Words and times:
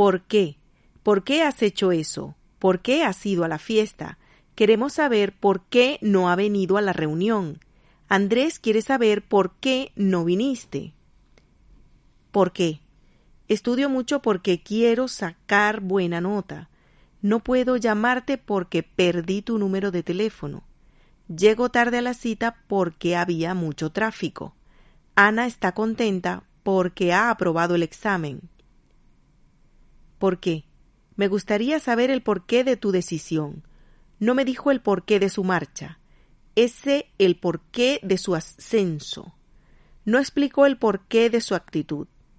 ¿Por 0.00 0.22
qué? 0.22 0.56
¿Por 1.02 1.24
qué 1.24 1.42
has 1.42 1.60
hecho 1.60 1.92
eso? 1.92 2.34
¿Por 2.58 2.80
qué 2.80 3.04
has 3.04 3.26
ido 3.26 3.44
a 3.44 3.48
la 3.48 3.58
fiesta? 3.58 4.16
Queremos 4.54 4.94
saber 4.94 5.36
por 5.36 5.64
qué 5.64 5.98
no 6.00 6.30
ha 6.30 6.36
venido 6.36 6.78
a 6.78 6.80
la 6.80 6.94
reunión. 6.94 7.58
Andrés 8.08 8.58
quiere 8.58 8.80
saber 8.80 9.20
por 9.20 9.56
qué 9.56 9.92
no 9.96 10.24
viniste. 10.24 10.94
¿Por 12.30 12.54
qué? 12.54 12.80
Estudio 13.46 13.90
mucho 13.90 14.22
porque 14.22 14.62
quiero 14.62 15.06
sacar 15.06 15.82
buena 15.82 16.22
nota. 16.22 16.70
No 17.20 17.40
puedo 17.40 17.76
llamarte 17.76 18.38
porque 18.38 18.82
perdí 18.82 19.42
tu 19.42 19.58
número 19.58 19.90
de 19.90 20.02
teléfono. 20.02 20.62
Llego 21.28 21.68
tarde 21.68 21.98
a 21.98 22.02
la 22.02 22.14
cita 22.14 22.56
porque 22.68 23.16
había 23.16 23.52
mucho 23.52 23.90
tráfico. 23.90 24.54
Ana 25.14 25.46
está 25.46 25.72
contenta 25.72 26.44
porque 26.62 27.12
ha 27.12 27.28
aprobado 27.28 27.74
el 27.74 27.82
examen. 27.82 28.48
¿Por 30.20 30.38
qué? 30.38 30.66
Me 31.16 31.28
gustaría 31.28 31.80
saber 31.80 32.10
el 32.10 32.22
porqué 32.22 32.62
de 32.62 32.76
tu 32.76 32.92
decisión. 32.92 33.64
No 34.18 34.34
me 34.34 34.44
dijo 34.44 34.70
el 34.70 34.82
porqué 34.82 35.18
de 35.18 35.30
su 35.30 35.44
marcha. 35.44 35.98
Ese 36.56 37.06
el 37.16 37.36
porqué 37.40 38.00
de 38.02 38.18
su 38.18 38.34
ascenso. 38.34 39.34
No 40.04 40.18
explicó 40.18 40.66
el 40.66 40.76
porqué 40.76 41.30
de 41.30 41.40
su 41.40 41.54
actitud. 41.54 42.06